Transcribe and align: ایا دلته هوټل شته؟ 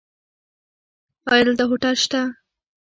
ایا 1.31 1.43
دلته 1.47 1.63
هوټل 1.69 1.95
شته؟ 2.03 2.21